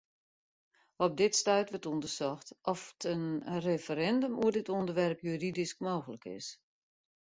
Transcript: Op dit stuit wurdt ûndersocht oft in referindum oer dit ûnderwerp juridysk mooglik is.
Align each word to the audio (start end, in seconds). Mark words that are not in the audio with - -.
Op 1.05 1.13
dit 1.21 1.33
stuit 1.41 1.69
wurdt 1.71 1.89
ûndersocht 1.91 2.47
oft 2.73 2.99
in 3.13 3.23
referindum 3.67 4.33
oer 4.41 4.53
dit 4.55 4.71
ûnderwerp 4.77 5.19
juridysk 5.27 5.77
mooglik 5.87 6.23
is. 6.37 6.47